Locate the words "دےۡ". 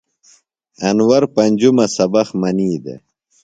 2.83-3.01